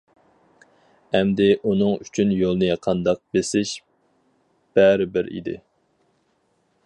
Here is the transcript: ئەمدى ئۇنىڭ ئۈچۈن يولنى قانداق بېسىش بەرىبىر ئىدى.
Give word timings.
ئەمدى 1.17 1.49
ئۇنىڭ 1.71 1.91
ئۈچۈن 2.05 2.31
يولنى 2.37 2.71
قانداق 2.87 3.21
بېسىش 3.37 3.75
بەرىبىر 4.79 5.33
ئىدى. 5.37 5.57